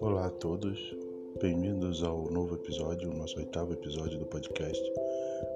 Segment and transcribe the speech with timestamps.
[0.00, 0.96] Olá a todos,
[1.42, 4.82] bem-vindos ao novo episódio, o nosso oitavo episódio do podcast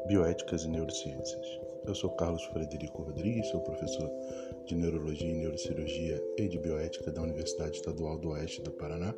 [0.07, 1.46] Bioéticas e Neurociências.
[1.87, 4.11] Eu sou Carlos Frederico Rodrigues, sou professor
[4.67, 9.15] de Neurologia e Neurocirurgia e de Bioética da Universidade Estadual do Oeste do Paraná,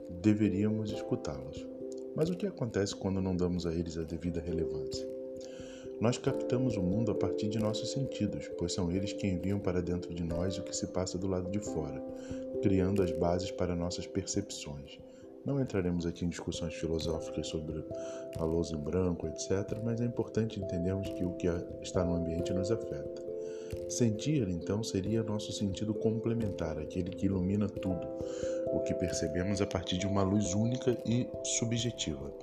[0.10, 1.66] deveríamos escutá-los.
[2.16, 5.06] Mas o que acontece quando não damos a eles a devida relevância?
[6.00, 9.82] Nós captamos o mundo a partir de nossos sentidos, pois são eles que enviam para
[9.82, 12.04] dentro de nós o que se passa do lado de fora,
[12.62, 15.00] criando as bases para nossas percepções.
[15.46, 17.86] Não entraremos aqui em discussões filosóficas sobre
[18.38, 21.48] a lousa em branco, etc., mas é importante entendermos que o que
[21.82, 23.24] está no ambiente nos afeta.
[23.90, 28.08] Sentir, então, seria nosso sentido complementar, aquele que ilumina tudo,
[28.74, 32.34] o que percebemos a partir de uma luz única e subjetiva,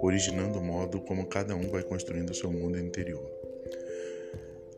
[0.00, 3.28] originando o modo como cada um vai construindo seu mundo interior.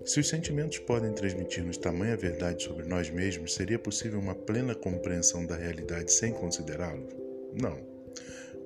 [0.04, 5.46] Se os sentimentos podem transmitir-nos tamanha verdade sobre nós mesmos, seria possível uma plena compreensão
[5.46, 7.23] da realidade sem considerá-lo?
[7.60, 7.78] Não.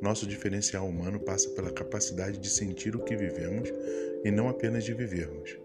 [0.00, 3.69] Nosso diferencial humano passa pela capacidade de sentir o que vivemos
[4.25, 5.58] e não apenas de vivermos.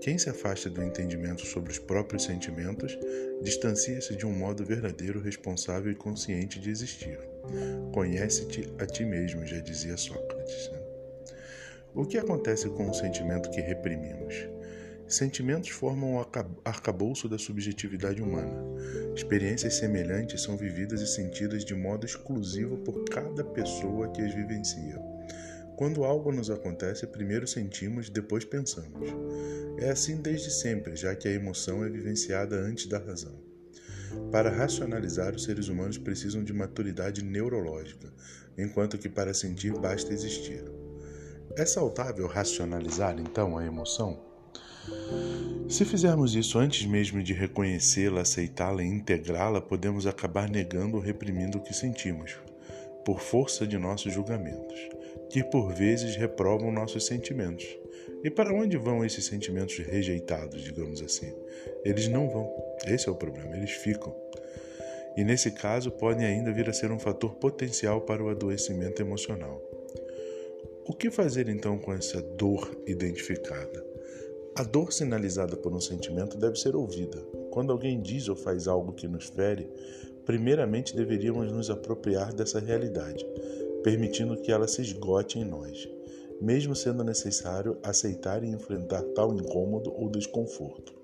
[0.00, 2.96] Quem se afasta do entendimento sobre os próprios sentimentos
[3.42, 7.18] distancia-se de um modo verdadeiro, responsável e consciente de existir.
[7.92, 10.70] Conhece-te a ti mesmo, já dizia Sócrates.
[10.70, 10.78] Né?
[11.94, 14.34] O que acontece com o sentimento que reprimimos?
[15.06, 16.26] Sentimentos formam o
[16.64, 18.56] arcabouço da subjetividade humana.
[19.14, 24.98] Experiências semelhantes são vividas e sentidas de modo exclusivo por cada pessoa que as vivencia.
[25.76, 29.10] Quando algo nos acontece, primeiro sentimos, depois pensamos.
[29.76, 33.42] É assim desde sempre, já que a emoção é vivenciada antes da razão.
[34.30, 38.12] Para racionalizar, os seres humanos precisam de maturidade neurológica,
[38.56, 40.64] enquanto que para sentir basta existir.
[41.56, 44.33] É saudável racionalizar, então, a emoção?
[45.68, 51.58] Se fizermos isso antes mesmo de reconhecê-la, aceitá-la e integrá-la, podemos acabar negando ou reprimindo
[51.58, 52.36] o que sentimos,
[53.04, 54.94] por força de nossos julgamentos
[55.34, 57.66] que por vezes reprovam nossos sentimentos.
[58.22, 61.34] E para onde vão esses sentimentos rejeitados, digamos assim?
[61.84, 62.48] Eles não vão.
[62.86, 64.14] Esse é o problema, eles ficam.
[65.16, 69.60] E nesse caso podem ainda vir a ser um fator potencial para o adoecimento emocional.
[70.86, 73.93] O que fazer então com essa dor identificada?
[74.56, 77.18] A dor sinalizada por um sentimento deve ser ouvida.
[77.50, 79.68] Quando alguém diz ou faz algo que nos fere,
[80.24, 83.24] primeiramente deveríamos nos apropriar dessa realidade
[83.84, 85.86] permitindo que ela se esgote em nós,
[86.40, 90.94] mesmo sendo necessário aceitar e enfrentar tal incômodo ou desconforto.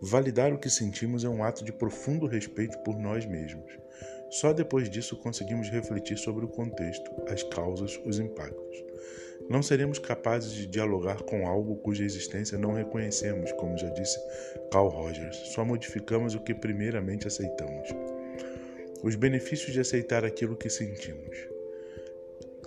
[0.00, 3.70] Validar o que sentimos é um ato de profundo respeito por nós mesmos.
[4.30, 8.84] Só depois disso conseguimos refletir sobre o contexto, as causas, os impactos.
[9.48, 14.18] Não seremos capazes de dialogar com algo cuja existência não reconhecemos, como já disse
[14.70, 15.36] Carl Rogers.
[15.54, 17.88] Só modificamos o que primeiramente aceitamos.
[19.02, 21.48] Os benefícios de aceitar aquilo que sentimos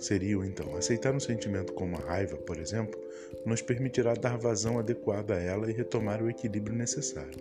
[0.02, 3.00] seriam então aceitar um sentimento como a raiva, por exemplo,
[3.46, 7.38] nos permitirá dar vazão adequada a ela e retomar o equilíbrio necessário.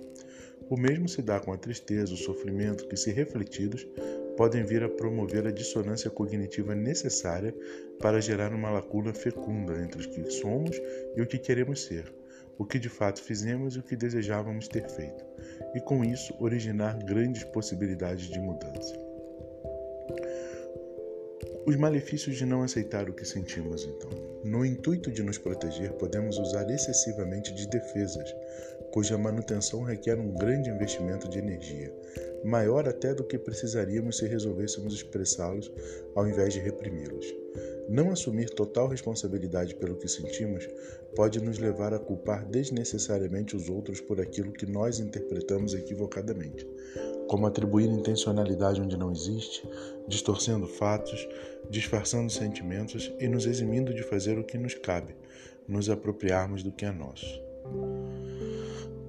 [0.72, 3.86] O mesmo se dá com a tristeza, o sofrimento, que, se refletidos,
[4.38, 7.54] podem vir a promover a dissonância cognitiva necessária
[8.00, 10.82] para gerar uma lacuna fecunda entre o que somos
[11.14, 12.10] e o que queremos ser,
[12.58, 15.26] o que de fato fizemos e o que desejávamos ter feito,
[15.76, 18.96] e com isso originar grandes possibilidades de mudança.
[21.66, 24.10] Os malefícios de não aceitar o que sentimos, então.
[24.44, 28.34] No intuito de nos proteger, podemos usar excessivamente de defesas,
[28.92, 31.94] cuja manutenção requer um grande investimento de energia,
[32.44, 35.72] maior até do que precisaríamos se resolvêssemos expressá-los
[36.14, 37.26] ao invés de reprimi-los.
[37.90, 40.68] Não assumir total responsabilidade pelo que sentimos
[41.16, 46.68] pode nos levar a culpar desnecessariamente os outros por aquilo que nós interpretamos equivocadamente,
[47.28, 49.68] como atribuir intencionalidade onde não existe,
[50.08, 51.28] distorcendo fatos,
[51.70, 55.16] disfarçando sentimentos e nos eximindo de fazer o que nos cabe,
[55.68, 57.42] nos apropriarmos do que é nosso.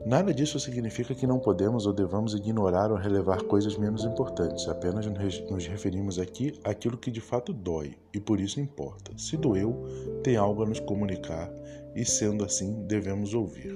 [0.05, 5.07] Nada disso significa que não podemos ou devamos ignorar ou relevar coisas menos importantes, apenas
[5.07, 9.13] nos referimos aqui àquilo que de fato dói e por isso importa.
[9.17, 9.85] Se doeu,
[10.25, 11.49] tem algo a nos comunicar
[11.95, 13.73] e, sendo assim, devemos ouvir.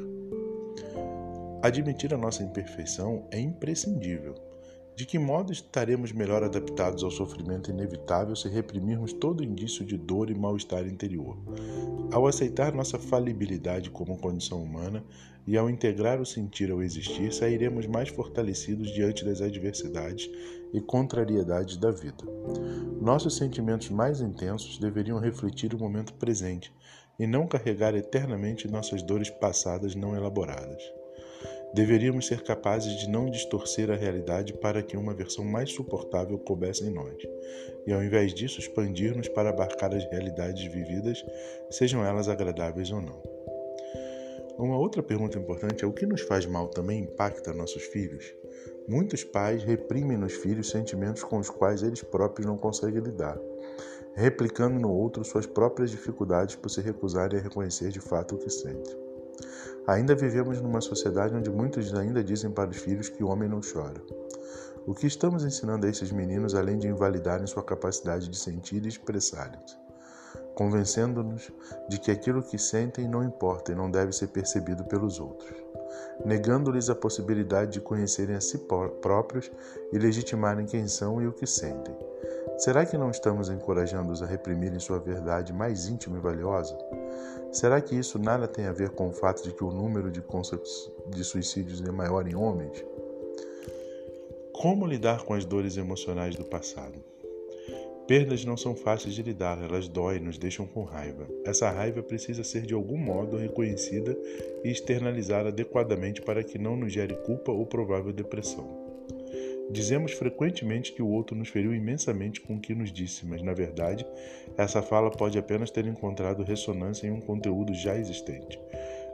[1.62, 4.34] Admitir a nossa imperfeição é imprescindível.
[4.96, 10.30] De que modo estaremos melhor adaptados ao sofrimento inevitável se reprimirmos todo indício de dor
[10.30, 11.36] e mal-estar interior?
[12.10, 15.04] Ao aceitar nossa falibilidade como condição humana
[15.46, 20.30] e ao integrar o sentir ao existir, sairemos mais fortalecidos diante das adversidades
[20.72, 22.24] e contrariedades da vida.
[22.98, 26.72] Nossos sentimentos mais intensos deveriam refletir o momento presente
[27.18, 30.82] e não carregar eternamente nossas dores passadas não elaboradas.
[31.74, 36.84] Deveríamos ser capazes de não distorcer a realidade para que uma versão mais suportável coubesse
[36.84, 37.16] em nós,
[37.86, 41.24] e ao invés disso expandir-nos para abarcar as realidades vividas,
[41.70, 43.22] sejam elas agradáveis ou não.
[44.58, 48.34] Uma outra pergunta importante é o que nos faz mal também impacta nossos filhos?
[48.88, 53.38] Muitos pais reprimem nos filhos sentimentos com os quais eles próprios não conseguem lidar,
[54.14, 58.48] replicando no outro suas próprias dificuldades por se recusarem a reconhecer de fato o que
[58.48, 59.05] sentem.
[59.86, 63.60] Ainda vivemos numa sociedade onde muitos ainda dizem para os filhos que o homem não
[63.60, 64.02] chora.
[64.86, 68.88] O que estamos ensinando a esses meninos além de invalidarem sua capacidade de sentir e
[68.88, 69.76] expressar-se?
[70.54, 71.50] Convencendo-nos
[71.88, 75.54] de que aquilo que sentem não importa e não deve ser percebido pelos outros,
[76.24, 78.58] negando-lhes a possibilidade de conhecerem a si
[79.00, 79.50] próprios
[79.92, 81.96] e legitimarem quem são e o que sentem.
[82.58, 86.76] Será que não estamos encorajando-os a reprimirem sua verdade mais íntima e valiosa?
[87.52, 90.22] Será que isso nada tem a ver com o fato de que o número de,
[91.10, 92.82] de suicídios é maior em homens?
[94.54, 96.98] Como lidar com as dores emocionais do passado?
[98.08, 101.26] Perdas não são fáceis de lidar, elas doem, nos deixam com raiva.
[101.44, 104.16] Essa raiva precisa ser de algum modo reconhecida
[104.64, 108.85] e externalizada adequadamente para que não nos gere culpa ou provável depressão.
[109.70, 113.52] Dizemos frequentemente que o outro nos feriu imensamente com o que nos disse, mas na
[113.52, 114.06] verdade,
[114.56, 118.58] essa fala pode apenas ter encontrado ressonância em um conteúdo já existente.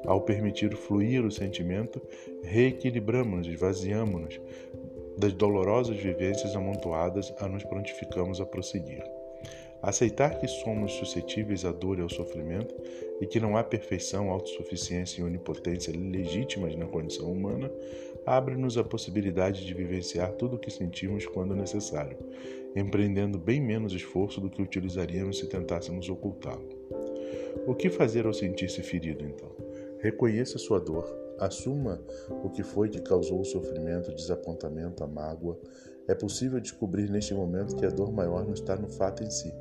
[0.04, 2.02] Ao permitir fluir o sentimento,
[2.42, 4.40] reequilibramos-nos, esvaziamos-nos
[5.16, 9.02] das dolorosas vivências amontoadas a nos prontificamos a prosseguir.
[9.82, 12.72] Aceitar que somos suscetíveis à dor e ao sofrimento
[13.20, 17.70] e que não há perfeição, autossuficiência e onipotência legítimas na condição humana
[18.24, 22.16] abre-nos a possibilidade de vivenciar tudo o que sentimos quando necessário,
[22.76, 26.68] empreendendo bem menos esforço do que utilizaríamos se tentássemos ocultá-lo.
[27.66, 29.50] O que fazer ao sentir-se ferido, então?
[29.98, 31.04] Reconheça sua dor,
[31.38, 32.00] assuma
[32.42, 35.58] o que foi que causou o sofrimento, o desapontamento, a mágoa.
[36.08, 39.52] É possível descobrir neste momento que a dor maior não está no fato em si,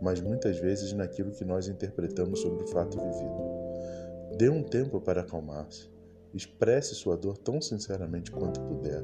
[0.00, 4.36] mas muitas vezes naquilo que nós interpretamos sobre o fato vivido.
[4.36, 5.88] Dê um tempo para acalmar-se.
[6.34, 9.02] Expresse sua dor tão sinceramente quanto puder.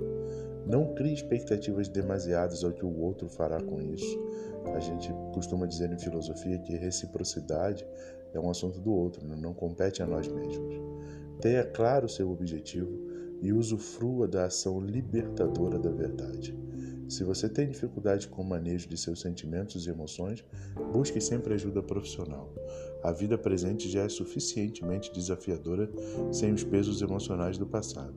[0.66, 4.20] Não crie expectativas demasiadas ao que o outro fará com isso.
[4.74, 7.86] A gente costuma dizer em filosofia que reciprocidade
[8.34, 10.74] é um assunto do outro, não compete a nós mesmos.
[11.40, 12.92] Tenha claro seu objetivo
[13.40, 16.56] e usufrua da ação libertadora da verdade.
[17.08, 20.44] Se você tem dificuldade com o manejo de seus sentimentos e emoções,
[20.92, 22.52] busque sempre ajuda profissional.
[23.02, 25.90] A vida presente já é suficientemente desafiadora
[26.32, 28.14] sem os pesos emocionais do passado.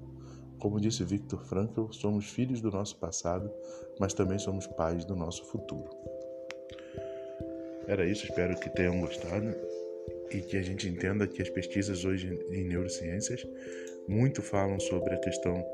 [0.60, 3.52] Como disse Viktor Frankl, somos filhos do nosso passado,
[4.00, 5.90] mas também somos pais do nosso futuro.
[7.88, 9.54] Era isso, espero que tenham gostado
[10.32, 13.46] e que a gente entenda que as pesquisas hoje em neurociências
[14.08, 15.66] muito falam sobre a questão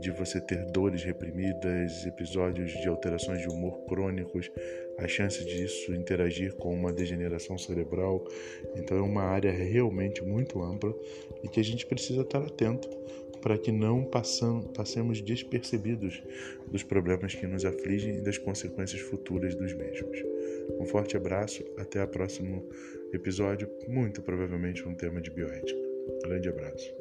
[0.00, 4.50] de você ter dores reprimidas, episódios de alterações de humor crônicos,
[4.98, 8.26] a chance disso interagir com uma degeneração cerebral.
[8.76, 10.94] Então é uma área realmente muito ampla
[11.42, 12.88] e que a gente precisa estar atento
[13.40, 16.22] para que não passam, passemos despercebidos
[16.68, 20.22] dos problemas que nos afligem e das consequências futuras dos mesmos.
[20.78, 22.68] Um forte abraço, até o próximo
[23.16, 25.80] episódio, muito provavelmente um tema de bioética.
[26.24, 26.99] Grande abraço.